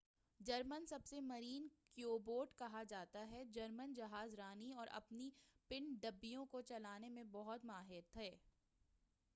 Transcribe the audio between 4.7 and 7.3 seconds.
اور اپنی پن ڈبیوں کو چلانے میں